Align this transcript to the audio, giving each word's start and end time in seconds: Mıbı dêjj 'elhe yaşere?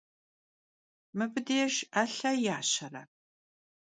Mıbı 1.17 1.41
dêjj 1.47 1.77
'elhe 1.93 2.31
yaşere? 2.45 3.03